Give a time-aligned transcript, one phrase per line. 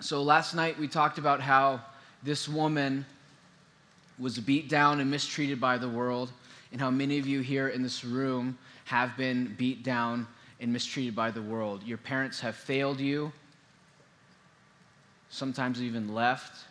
[0.00, 1.80] So last night we talked about how
[2.22, 3.06] this woman
[4.18, 6.30] was beat down and mistreated by the world,
[6.72, 10.26] and how many of you here in this room have been beat down
[10.60, 11.82] and mistreated by the world.
[11.82, 13.32] Your parents have failed you,
[15.30, 16.64] sometimes even left.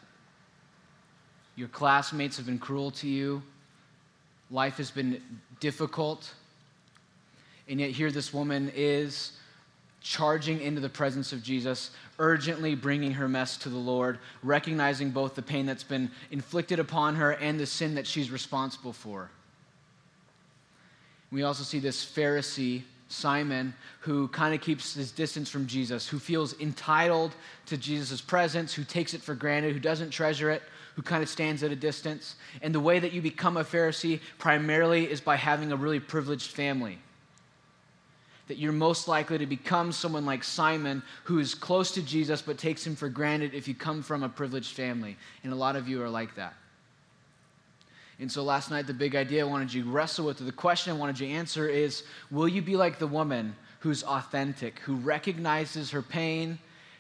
[1.55, 3.41] Your classmates have been cruel to you.
[4.51, 5.21] Life has been
[5.59, 6.31] difficult.
[7.67, 9.31] And yet, here this woman is
[10.05, 15.33] charging into the presence of Jesus, urgently bringing her mess to the Lord, recognizing both
[15.33, 19.31] the pain that's been inflicted upon her and the sin that she's responsible for.
[21.31, 26.19] We also see this Pharisee, Simon, who kind of keeps his distance from Jesus, who
[26.19, 27.33] feels entitled
[27.65, 30.61] to Jesus' presence, who takes it for granted, who doesn't treasure it,
[30.93, 32.35] who kind of stands at a distance.
[32.61, 36.51] And the way that you become a Pharisee primarily is by having a really privileged
[36.51, 36.99] family
[38.47, 42.57] that you're most likely to become someone like Simon, who is close to Jesus but
[42.57, 45.17] takes him for granted if you come from a privileged family.
[45.43, 46.53] And a lot of you are like that.
[48.19, 50.51] And so last night, the big idea I wanted you to wrestle with, or the
[50.51, 54.79] question I wanted you to answer is Will you be like the woman who's authentic,
[54.79, 56.57] who recognizes her pain,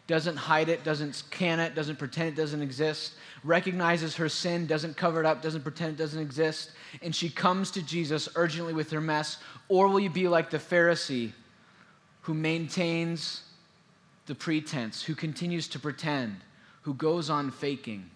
[0.07, 4.95] doesn't hide it, doesn't can it, doesn't pretend it doesn't exist, recognizes her sin, doesn't
[4.95, 8.91] cover it up, doesn't pretend it doesn't exist, and she comes to Jesus urgently with
[8.91, 9.37] her mess?
[9.67, 11.31] Or will you be like the Pharisee
[12.21, 13.41] who maintains
[14.27, 16.37] the pretense, who continues to pretend,
[16.83, 18.09] who goes on faking?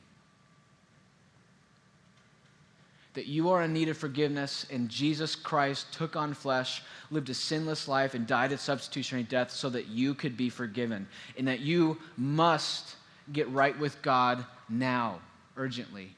[3.16, 7.34] That you are in need of forgiveness, and Jesus Christ took on flesh, lived a
[7.34, 11.08] sinless life, and died a substitutionary death so that you could be forgiven,
[11.38, 12.96] and that you must
[13.34, 15.20] get right with God now,
[15.58, 16.16] urgently.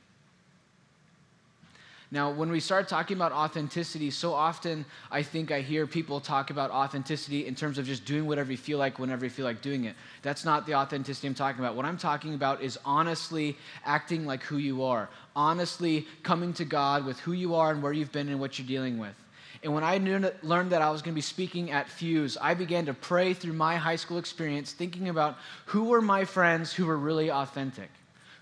[2.13, 6.49] Now, when we start talking about authenticity, so often I think I hear people talk
[6.49, 9.61] about authenticity in terms of just doing whatever you feel like whenever you feel like
[9.61, 9.95] doing it.
[10.21, 11.77] That's not the authenticity I'm talking about.
[11.77, 17.05] What I'm talking about is honestly acting like who you are, honestly coming to God
[17.05, 19.15] with who you are and where you've been and what you're dealing with.
[19.63, 19.97] And when I
[20.43, 23.53] learned that I was going to be speaking at Fuse, I began to pray through
[23.53, 27.89] my high school experience, thinking about who were my friends who were really authentic.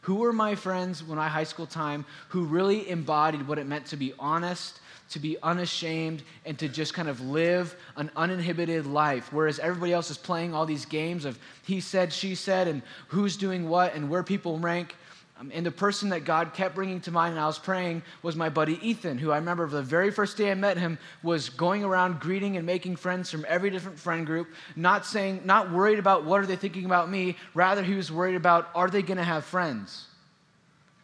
[0.02, 3.86] Who were my friends when I high school time who really embodied what it meant
[3.88, 4.80] to be honest,
[5.10, 9.34] to be unashamed, and to just kind of live an uninhibited life?
[9.34, 13.36] Whereas everybody else is playing all these games of he said, she said, and who's
[13.36, 14.96] doing what, and where people rank.
[15.40, 18.36] Um, and the person that God kept bringing to mind and I was praying was
[18.36, 21.84] my buddy Ethan, who I remember the very first day I met him was going
[21.84, 26.26] around greeting and making friends from every different friend group, not saying, not worried about
[26.26, 29.24] what are they thinking about me, rather he was worried about are they going to
[29.24, 30.08] have friends.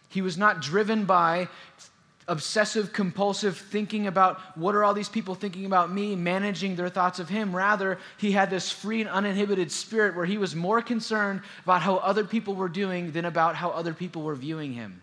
[0.10, 1.48] He was not driven by
[2.28, 7.20] obsessive compulsive thinking about what are all these people thinking about me, managing their thoughts
[7.20, 7.56] of him.
[7.56, 11.98] Rather, he had this free and uninhibited spirit where he was more concerned about how
[11.98, 15.02] other people were doing than about how other people were viewing him.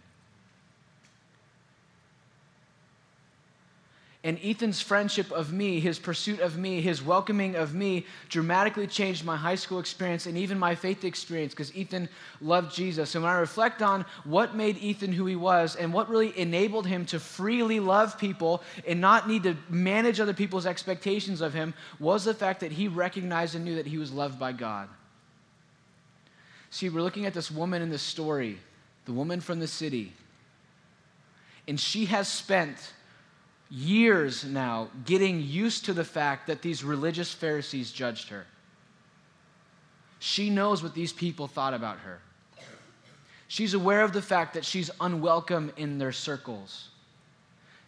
[4.25, 9.25] And Ethan's friendship of me, his pursuit of me, his welcoming of me dramatically changed
[9.25, 12.09] my high school experience and even my faith experience because Ethan
[12.41, 13.17] loved Jesus.
[13.17, 16.87] And when I reflect on what made Ethan who he was and what really enabled
[16.87, 21.75] him to freely love people and not need to manage other people's expectations of him,
[21.99, 24.89] was the fact that he recognized and knew that he was loved by God.
[26.71, 28.61] See, we're looking at this woman in this story,
[29.05, 30.13] the woman from the city.
[31.67, 32.93] And she has spent
[33.73, 38.45] years now getting used to the fact that these religious Pharisees judged her.
[40.19, 42.21] She knows what these people thought about her.
[43.49, 46.89] She's aware of the fact that she's unwelcome in their circles.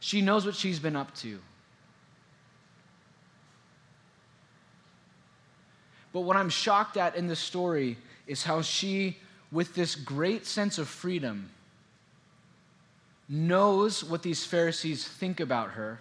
[0.00, 1.39] She knows what she's been up to.
[6.12, 9.19] But what I'm shocked at in this story is how she,
[9.51, 11.51] with this great sense of freedom,
[13.29, 16.01] knows what these Pharisees think about her,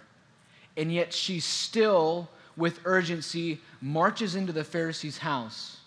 [0.76, 5.78] and yet she still, with urgency, marches into the Pharisee's house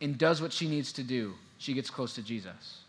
[0.00, 1.34] and does what she needs to do.
[1.58, 2.80] She gets close to Jesus.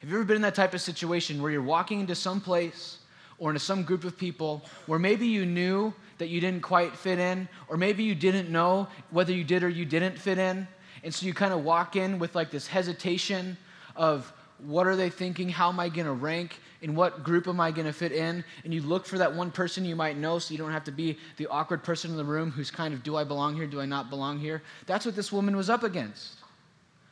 [0.00, 2.98] Have you ever been in that type of situation where you're walking into some place
[3.38, 7.18] or into some group of people where maybe you knew that you didn't quite fit
[7.18, 10.68] in, or maybe you didn't know whether you did or you didn't fit in?
[11.04, 13.56] And so you kind of walk in with like this hesitation
[13.96, 14.32] of,
[14.66, 15.48] what are they thinking?
[15.48, 16.58] How am I going to rank?
[16.82, 18.44] In what group am I going to fit in?
[18.64, 20.92] And you look for that one person you might know so you don't have to
[20.92, 23.66] be the awkward person in the room who's kind of, do I belong here?
[23.66, 24.62] Do I not belong here?
[24.86, 26.34] That's what this woman was up against.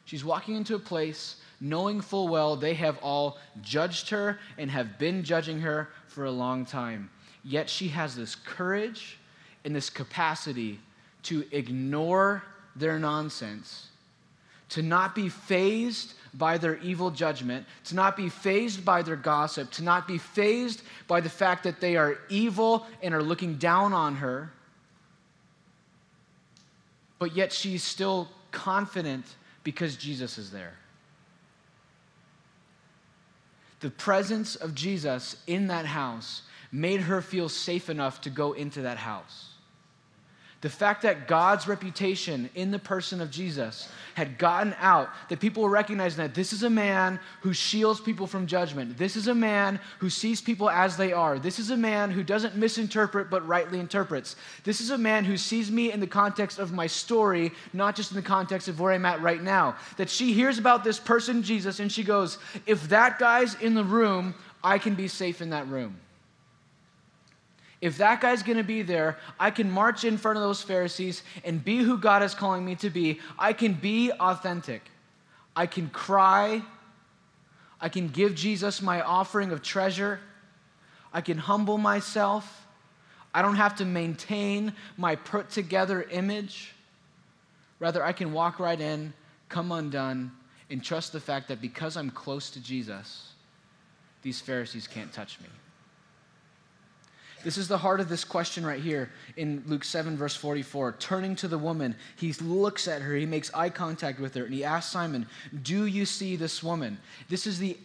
[0.05, 4.99] She's walking into a place knowing full well they have all judged her and have
[4.99, 7.11] been judging her for a long time.
[7.45, 9.19] Yet she has this courage
[9.65, 10.81] and this capacity
[11.25, 12.43] to ignore
[12.75, 13.89] their nonsense
[14.71, 19.71] to not be fazed by their evil judgment, to not be fazed by their gossip,
[19.73, 23.93] to not be fazed by the fact that they are evil and are looking down
[23.93, 24.53] on her,
[27.19, 29.25] but yet she's still confident
[29.65, 30.75] because Jesus is there.
[33.81, 36.43] The presence of Jesus in that house
[36.73, 39.50] made her feel safe enough to go into that house.
[40.63, 45.63] The fact that God's reputation in the person of Jesus had gotten out, that people
[45.63, 48.99] were recognizing that this is a man who shields people from judgment.
[48.99, 51.39] This is a man who sees people as they are.
[51.39, 54.37] This is a man who doesn't misinterpret but rightly interprets.
[54.63, 58.11] This is a man who sees me in the context of my story, not just
[58.11, 59.77] in the context of where I'm at right now.
[59.97, 62.37] That she hears about this person, Jesus, and she goes,
[62.67, 65.97] If that guy's in the room, I can be safe in that room.
[67.81, 71.23] If that guy's going to be there, I can march in front of those Pharisees
[71.45, 73.21] and be who God is calling me to be.
[73.39, 74.83] I can be authentic.
[75.57, 76.63] I can cry.
[77.81, 80.21] I can give Jesus my offering of treasure.
[81.13, 82.67] I can humble myself.
[83.33, 86.75] I don't have to maintain my put together image.
[87.79, 89.15] Rather, I can walk right in,
[89.49, 90.33] come undone,
[90.69, 93.33] and trust the fact that because I'm close to Jesus,
[94.23, 95.49] these Pharisees can't touch me.
[97.43, 100.97] This is the heart of this question right here in Luke 7, verse 44.
[100.99, 104.53] Turning to the woman, he looks at her, he makes eye contact with her, and
[104.53, 105.27] he asks Simon,
[105.63, 106.99] Do you see this woman?
[107.29, 107.79] This is the,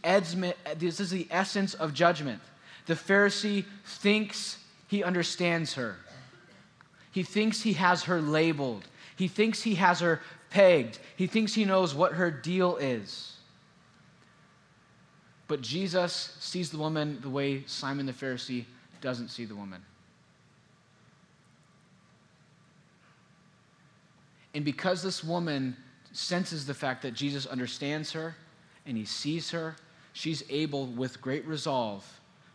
[0.77, 2.41] this is the essence of judgment.
[2.85, 4.57] The Pharisee thinks
[4.87, 5.95] he understands her,
[7.11, 8.85] he thinks he has her labeled,
[9.15, 13.31] he thinks he has her pegged, he thinks he knows what her deal is.
[15.47, 18.65] But Jesus sees the woman the way Simon the Pharisee
[19.05, 19.83] doesn't see the woman.
[24.55, 25.77] And because this woman
[26.11, 28.35] senses the fact that Jesus understands her
[28.87, 29.75] and he sees her,
[30.13, 32.03] she's able, with great resolve,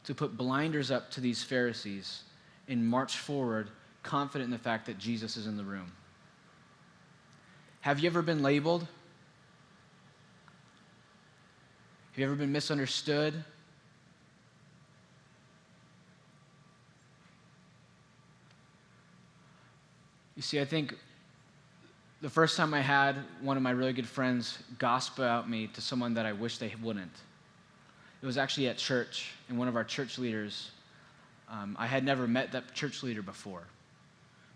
[0.02, 2.24] to put blinders up to these Pharisees
[2.66, 3.70] and march forward,
[4.02, 5.92] confident in the fact that Jesus is in the room.
[7.82, 8.88] Have you ever been labeled?
[12.10, 13.44] Have you ever been misunderstood?
[20.40, 20.96] You see, I think
[22.22, 25.82] the first time I had one of my really good friends gossip about me to
[25.82, 27.12] someone that I wish they wouldn't,
[28.22, 30.70] it was actually at church, and one of our church leaders,
[31.50, 33.64] um, I had never met that church leader before.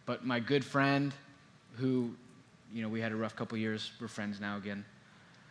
[0.06, 1.12] But my good friend,
[1.74, 2.14] who,
[2.72, 4.86] you know, we had a rough couple years, we're friends now again.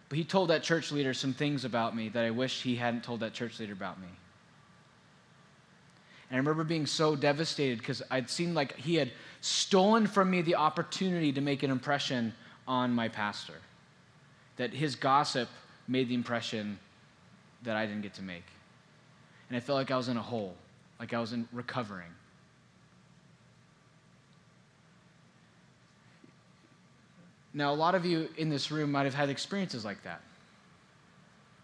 [0.09, 3.03] But he told that church leader some things about me that I wish he hadn't
[3.03, 4.07] told that church leader about me.
[6.33, 10.41] And I remember being so devastated because I'd seen like he had stolen from me
[10.41, 12.33] the opportunity to make an impression
[12.68, 13.53] on my pastor.
[14.57, 15.47] That his gossip
[15.88, 16.80] made the impression
[17.62, 18.45] that I didn't get to make.
[19.47, 20.56] And I felt like I was in a hole,
[21.00, 22.09] like I was in recovering.
[27.53, 30.24] Now, a lot of you in this room might have had experiences like that,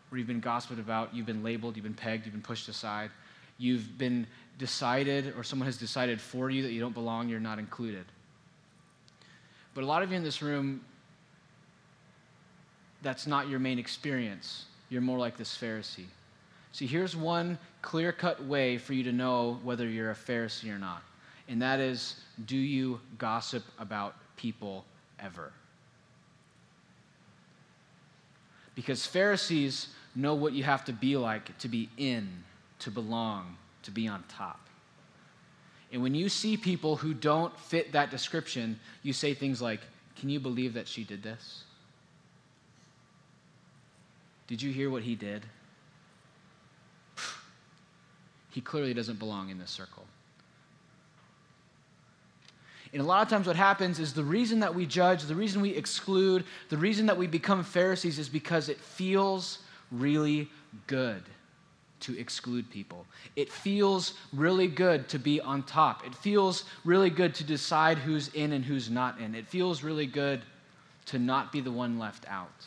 [0.09, 3.09] where you've been gossiped about, you've been labeled, you've been pegged, you've been pushed aside,
[3.57, 4.25] you've been
[4.59, 8.05] decided or someone has decided for you that you don't belong, you're not included.
[9.73, 10.81] But a lot of you in this room,
[13.01, 14.65] that's not your main experience.
[14.89, 16.05] You're more like this Pharisee.
[16.73, 20.77] See, here's one clear cut way for you to know whether you're a Pharisee or
[20.77, 21.01] not,
[21.47, 24.85] and that is do you gossip about people
[25.19, 25.51] ever?
[28.75, 32.43] Because Pharisees know what you have to be like to be in,
[32.79, 34.59] to belong, to be on top.
[35.91, 39.81] And when you see people who don't fit that description, you say things like,
[40.15, 41.63] Can you believe that she did this?
[44.47, 45.45] Did you hear what he did?
[48.51, 50.05] He clearly doesn't belong in this circle.
[52.91, 55.61] And a lot of times, what happens is the reason that we judge, the reason
[55.61, 59.59] we exclude, the reason that we become Pharisees is because it feels
[59.91, 60.49] really
[60.87, 61.21] good
[62.01, 63.05] to exclude people.
[63.35, 66.05] It feels really good to be on top.
[66.05, 69.35] It feels really good to decide who's in and who's not in.
[69.35, 70.41] It feels really good
[71.07, 72.65] to not be the one left out.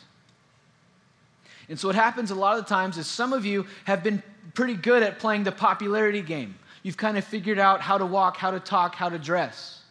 [1.69, 4.21] And so, what happens a lot of the times is some of you have been
[4.53, 6.55] pretty good at playing the popularity game.
[6.83, 9.82] You've kind of figured out how to walk, how to talk, how to dress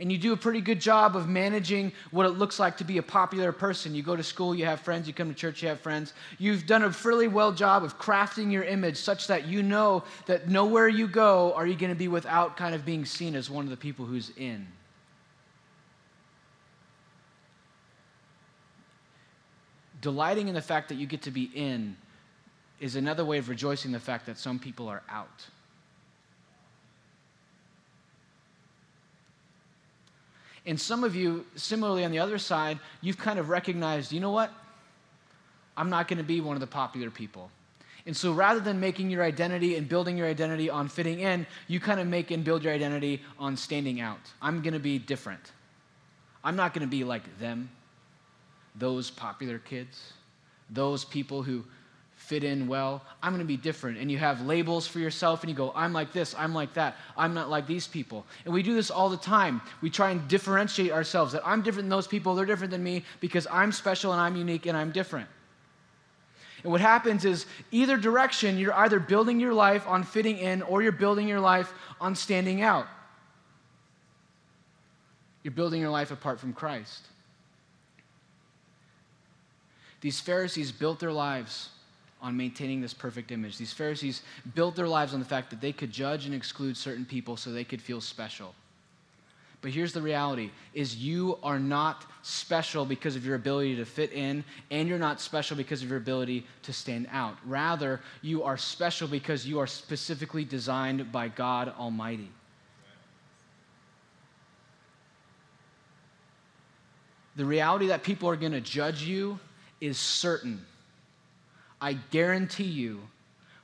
[0.00, 2.98] and you do a pretty good job of managing what it looks like to be
[2.98, 3.94] a popular person.
[3.94, 6.14] You go to school, you have friends, you come to church, you have friends.
[6.38, 10.48] You've done a fairly well job of crafting your image such that you know that
[10.48, 13.64] nowhere you go are you going to be without kind of being seen as one
[13.64, 14.66] of the people who's in.
[20.00, 21.96] delighting in the fact that you get to be in
[22.80, 25.46] is another way of rejoicing the fact that some people are out.
[30.66, 34.30] And some of you, similarly on the other side, you've kind of recognized, you know
[34.30, 34.52] what?
[35.76, 37.50] I'm not going to be one of the popular people.
[38.06, 41.80] And so rather than making your identity and building your identity on fitting in, you
[41.80, 44.20] kind of make and build your identity on standing out.
[44.40, 45.52] I'm going to be different.
[46.42, 47.70] I'm not going to be like them,
[48.74, 50.12] those popular kids,
[50.70, 51.64] those people who
[52.20, 53.02] fit in well.
[53.22, 53.98] I'm going to be different.
[53.98, 56.96] And you have labels for yourself and you go, I'm like this, I'm like that,
[57.16, 58.24] I'm not like these people.
[58.44, 59.60] And we do this all the time.
[59.80, 63.04] We try and differentiate ourselves that I'm different than those people, they're different than me
[63.20, 65.28] because I'm special and I'm unique and I'm different.
[66.62, 70.82] And what happens is either direction, you're either building your life on fitting in or
[70.82, 72.86] you're building your life on standing out.
[75.42, 77.06] You're building your life apart from Christ.
[80.02, 81.70] These Pharisees built their lives
[82.22, 83.56] on maintaining this perfect image.
[83.56, 84.22] These Pharisees
[84.54, 87.50] built their lives on the fact that they could judge and exclude certain people so
[87.50, 88.54] they could feel special.
[89.62, 94.12] But here's the reality is you are not special because of your ability to fit
[94.12, 97.36] in and you're not special because of your ability to stand out.
[97.44, 102.30] Rather, you are special because you are specifically designed by God Almighty.
[107.36, 109.38] The reality that people are going to judge you
[109.80, 110.64] is certain.
[111.80, 113.00] I guarantee you,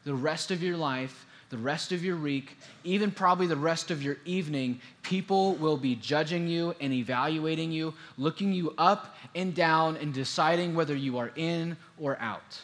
[0.05, 4.03] the rest of your life, the rest of your week, even probably the rest of
[4.03, 9.97] your evening, people will be judging you and evaluating you, looking you up and down,
[9.97, 12.61] and deciding whether you are in or out.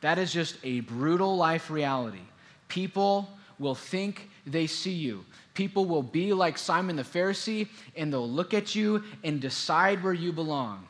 [0.00, 2.22] That is just a brutal life reality.
[2.68, 3.28] People
[3.58, 5.24] will think they see you.
[5.54, 10.14] People will be like Simon the Pharisee, and they'll look at you and decide where
[10.14, 10.86] you belong.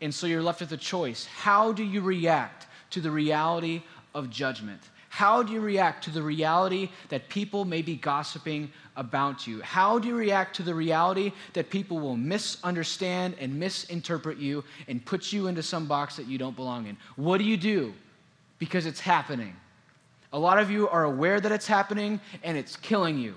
[0.00, 1.26] And so you're left with a choice.
[1.26, 3.82] How do you react to the reality
[4.14, 4.80] of judgment?
[5.08, 9.62] How do you react to the reality that people may be gossiping about you?
[9.62, 15.02] How do you react to the reality that people will misunderstand and misinterpret you and
[15.02, 16.98] put you into some box that you don't belong in?
[17.16, 17.94] What do you do?
[18.58, 19.56] Because it's happening.
[20.34, 23.36] A lot of you are aware that it's happening and it's killing you.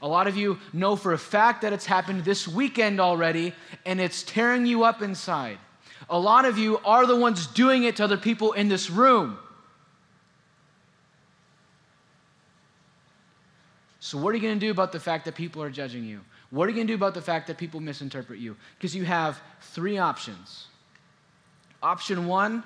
[0.00, 3.52] A lot of you know for a fact that it's happened this weekend already
[3.84, 5.58] and it's tearing you up inside.
[6.08, 9.38] A lot of you are the ones doing it to other people in this room.
[14.00, 16.20] So, what are you going to do about the fact that people are judging you?
[16.50, 18.56] What are you going to do about the fact that people misinterpret you?
[18.78, 20.68] Because you have three options.
[21.82, 22.62] Option one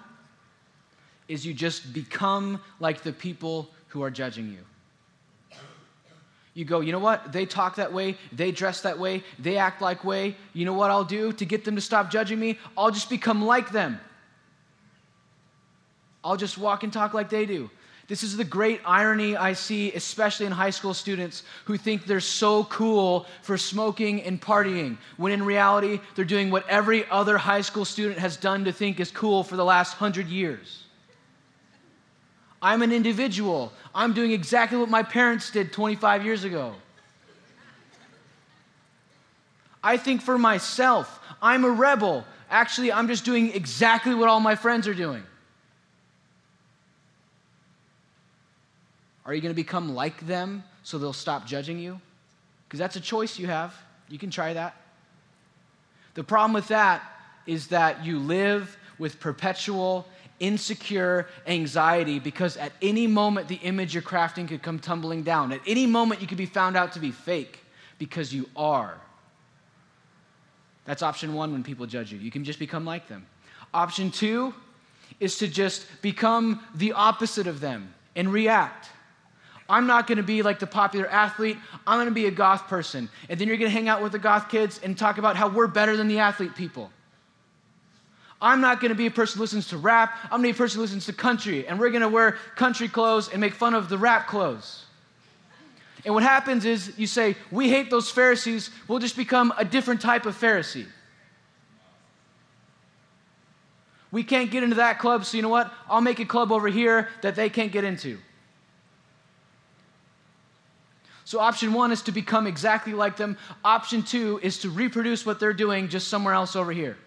[1.26, 4.58] is you just become like the people who are judging you.
[6.54, 7.32] You go, you know what?
[7.32, 10.36] They talk that way, they dress that way, they act like way.
[10.52, 12.58] You know what I'll do to get them to stop judging me?
[12.76, 13.98] I'll just become like them.
[16.22, 17.70] I'll just walk and talk like they do.
[18.08, 22.20] This is the great irony I see, especially in high school students who think they're
[22.20, 27.62] so cool for smoking and partying, when in reality, they're doing what every other high
[27.62, 30.84] school student has done to think is cool for the last hundred years.
[32.62, 33.72] I'm an individual.
[33.92, 36.74] I'm doing exactly what my parents did 25 years ago.
[39.82, 41.18] I think for myself.
[41.42, 42.24] I'm a rebel.
[42.48, 45.24] Actually, I'm just doing exactly what all my friends are doing.
[49.26, 52.00] Are you going to become like them so they'll stop judging you?
[52.68, 53.74] Because that's a choice you have.
[54.08, 54.76] You can try that.
[56.14, 57.02] The problem with that
[57.46, 60.06] is that you live with perpetual
[60.42, 65.52] insecure anxiety because at any moment the image you're crafting could come tumbling down.
[65.52, 67.60] At any moment you could be found out to be fake
[67.98, 69.00] because you are.
[70.84, 72.18] That's option one when people judge you.
[72.18, 73.24] You can just become like them.
[73.72, 74.52] Option two
[75.20, 78.88] is to just become the opposite of them and react.
[79.68, 81.56] I'm not going to be like the popular athlete.
[81.86, 83.08] I'm going to be a goth person.
[83.28, 85.48] And then you're going to hang out with the goth kids and talk about how
[85.48, 86.90] we're better than the athlete people.
[88.42, 90.18] I'm not going to be a person who listens to rap.
[90.24, 91.66] I'm going to be a person who listens to country.
[91.68, 94.84] And we're going to wear country clothes and make fun of the rap clothes.
[96.04, 98.70] And what happens is you say, We hate those Pharisees.
[98.88, 100.86] We'll just become a different type of Pharisee.
[104.10, 105.72] We can't get into that club, so you know what?
[105.88, 108.18] I'll make a club over here that they can't get into.
[111.24, 113.38] So, option one is to become exactly like them.
[113.64, 116.98] Option two is to reproduce what they're doing just somewhere else over here.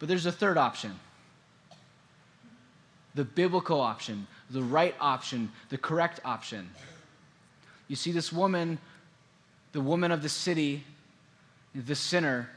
[0.00, 0.98] But there's a third option
[3.14, 6.70] the biblical option, the right option, the correct option.
[7.86, 8.78] You see, this woman
[9.72, 10.84] the woman of the city,
[11.74, 12.48] the sinner,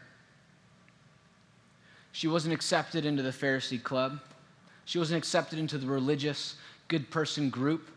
[2.11, 4.19] she wasn't accepted into the Pharisee club.
[4.85, 6.55] She wasn't accepted into the religious
[6.87, 7.89] good person group.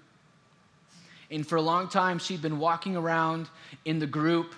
[1.31, 3.49] And for a long time, she'd been walking around
[3.85, 4.55] in the group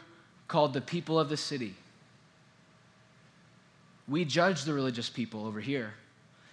[0.47, 1.75] called the people of the city.
[4.08, 5.92] We judge the religious people over here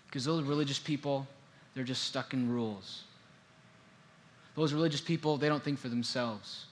[0.08, 1.28] because those religious people,
[1.74, 3.04] they're just stuck in rules.
[4.56, 6.66] Those religious people, they don't think for themselves.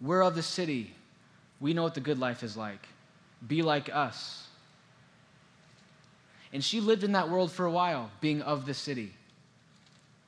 [0.00, 0.94] We're of the city.
[1.60, 2.86] We know what the good life is like.
[3.46, 4.46] Be like us.
[6.52, 9.12] And she lived in that world for a while, being of the city,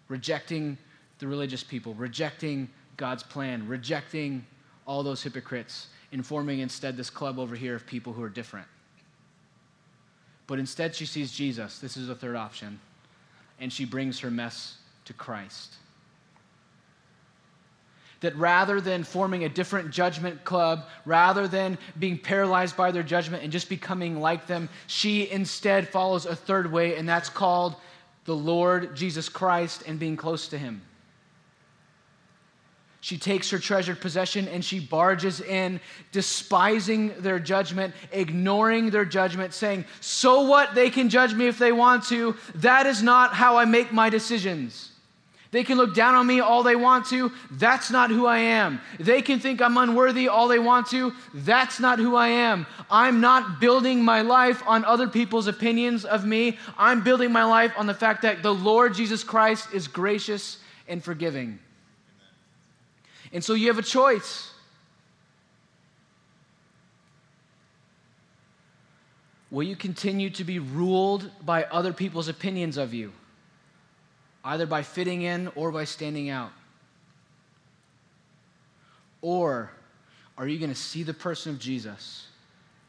[0.09, 0.79] rejecting
[1.19, 4.45] the religious people, rejecting God's plan, rejecting
[4.87, 8.67] all those hypocrites, informing instead this club over here of people who are different.
[10.53, 11.79] But instead, she sees Jesus.
[11.79, 12.79] This is a third option.
[13.59, 15.77] And she brings her mess to Christ
[18.21, 23.43] that rather than forming a different judgment club, rather than being paralyzed by their judgment
[23.43, 27.75] and just becoming like them, she instead follows a third way, and that's called
[28.27, 30.83] the Lord Jesus Christ and being close to Him.
[33.03, 35.81] She takes her treasured possession and she barges in,
[36.13, 40.77] despising their judgment, ignoring their judgment, saying, So what?
[40.77, 42.37] They can judge me if they want to.
[42.55, 44.93] That is not how I make my decisions.
[45.51, 47.33] They can look down on me all they want to.
[47.51, 48.81] That's not who I am.
[49.01, 51.13] They can think I'm unworthy all they want to.
[51.35, 52.69] That's not who I am.
[52.89, 56.57] I'm not building my life on other people's opinions of me.
[56.79, 61.03] I'm building my life on the fact that the Lord Jesus Christ is gracious and
[61.03, 61.59] forgiving.
[63.33, 64.51] And so you have a choice.
[69.51, 73.13] Will you continue to be ruled by other people's opinions of you?
[74.45, 76.53] either by fitting in or by standing out?
[79.21, 79.71] Or
[80.37, 82.27] are you going to see the person of Jesus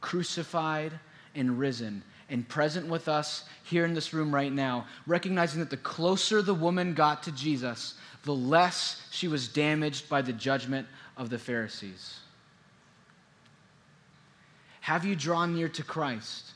[0.02, 0.92] crucified
[1.36, 5.78] and risen and present with us here in this room right now, recognizing that the
[5.78, 11.30] closer the woman got to Jesus, the less she was damaged by the judgment of
[11.30, 12.20] the Pharisees?
[14.82, 16.52] Have you drawn near to Christ?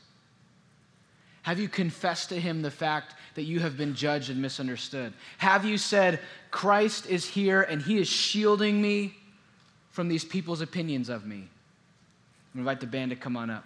[1.42, 5.14] Have you confessed to him the fact that you have been judged and misunderstood?
[5.38, 9.14] Have you said, Christ is here and he is shielding me
[9.90, 11.48] from these people's opinions of me?
[12.54, 13.64] I invite the band to come on up.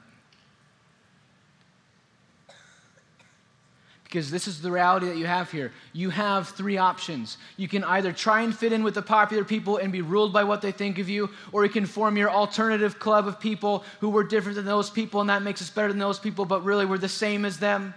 [4.13, 5.73] Because this is the reality that you have here.
[5.95, 7.39] You have three options.
[7.57, 10.45] You can either try and fit in with the popular people and be ruled by
[10.45, 14.11] what they think of you, or you can form your alternative club of people who
[14.11, 16.85] were different than those people, and that makes us better than those people, but really
[16.85, 17.95] we're the same as them.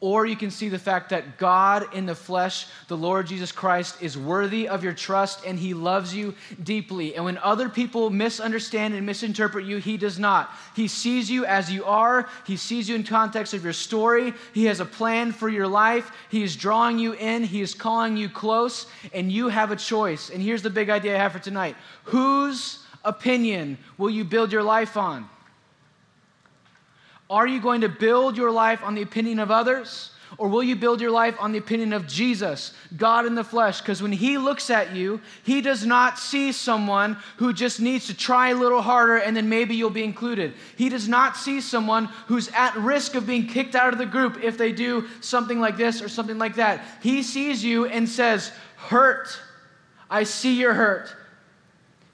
[0.00, 4.02] Or you can see the fact that God in the flesh, the Lord Jesus Christ,
[4.02, 7.14] is worthy of your trust and he loves you deeply.
[7.14, 10.52] And when other people misunderstand and misinterpret you, he does not.
[10.76, 14.34] He sees you as you are, he sees you in context of your story.
[14.52, 16.10] He has a plan for your life.
[16.28, 20.28] He is drawing you in, he is calling you close, and you have a choice.
[20.28, 24.62] And here's the big idea I have for tonight whose opinion will you build your
[24.62, 25.28] life on?
[27.30, 30.10] Are you going to build your life on the opinion of others?
[30.36, 33.80] Or will you build your life on the opinion of Jesus, God in the flesh?
[33.80, 38.14] Because when He looks at you, He does not see someone who just needs to
[38.16, 40.54] try a little harder and then maybe you'll be included.
[40.76, 44.42] He does not see someone who's at risk of being kicked out of the group
[44.42, 46.84] if they do something like this or something like that.
[47.00, 49.38] He sees you and says, Hurt.
[50.10, 51.14] I see your hurt.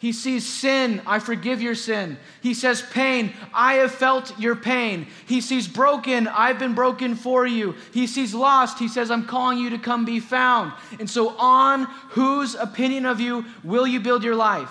[0.01, 2.17] He sees sin, I forgive your sin.
[2.41, 5.07] He says pain, I have felt your pain.
[5.27, 7.75] He sees broken, I've been broken for you.
[7.93, 10.73] He sees lost, he says, I'm calling you to come be found.
[10.99, 14.71] And so, on whose opinion of you will you build your life?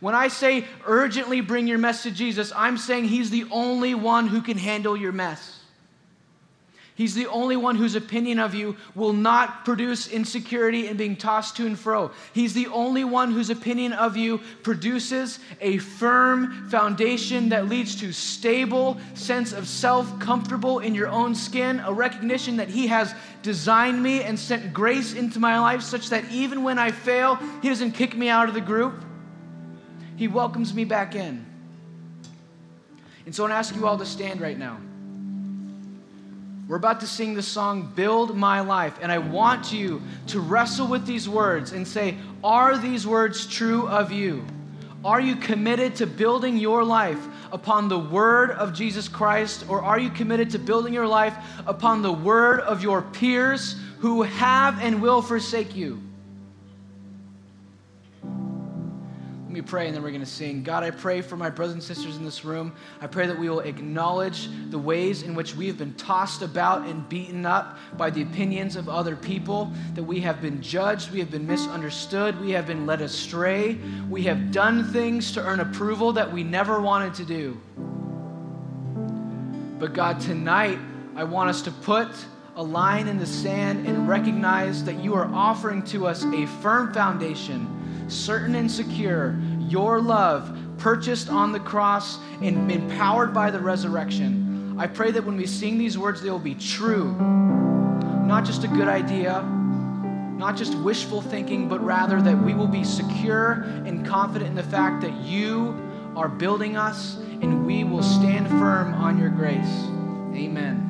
[0.00, 4.26] When I say urgently bring your mess to Jesus, I'm saying he's the only one
[4.26, 5.60] who can handle your mess.
[6.96, 11.54] He's the only one whose opinion of you will not produce insecurity and being tossed
[11.58, 12.10] to and fro.
[12.32, 18.12] He's the only one whose opinion of you produces a firm foundation that leads to
[18.12, 24.02] stable sense of self, comfortable in your own skin, a recognition that he has designed
[24.02, 27.92] me and sent grace into my life such that even when I fail, he doesn't
[27.92, 29.04] kick me out of the group.
[30.16, 31.44] He welcomes me back in.
[33.26, 34.78] And so I want to ask you all to stand right now.
[36.68, 38.98] We're about to sing the song, Build My Life.
[39.00, 43.86] And I want you to wrestle with these words and say, Are these words true
[43.86, 44.44] of you?
[45.04, 50.00] Are you committed to building your life upon the word of Jesus Christ, or are
[50.00, 51.36] you committed to building your life
[51.68, 56.02] upon the word of your peers who have and will forsake you?
[59.56, 60.62] Me pray and then we're going to sing.
[60.62, 62.74] God, I pray for my brothers and sisters in this room.
[63.00, 66.86] I pray that we will acknowledge the ways in which we have been tossed about
[66.86, 71.18] and beaten up by the opinions of other people, that we have been judged, we
[71.20, 73.78] have been misunderstood, we have been led astray,
[74.10, 77.58] we have done things to earn approval that we never wanted to do.
[79.78, 80.78] But God, tonight,
[81.14, 82.08] I want us to put
[82.56, 86.92] a line in the sand and recognize that you are offering to us a firm
[86.92, 87.72] foundation
[88.08, 89.36] certain and secure,
[89.70, 94.76] your love purchased on the cross and empowered by the resurrection.
[94.78, 97.14] I pray that when we sing these words, they will be true.
[98.26, 99.42] Not just a good idea,
[100.36, 104.62] not just wishful thinking, but rather that we will be secure and confident in the
[104.62, 105.74] fact that you
[106.14, 109.64] are building us and we will stand firm on your grace.
[110.34, 110.86] Amen.